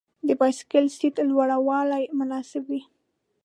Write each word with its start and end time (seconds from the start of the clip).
د 0.27 0.29
بایسکل 0.39 0.85
سیټ 0.97 1.15
لوړوالی 1.29 2.03
مناسب 2.19 2.63
وي. 2.71 2.81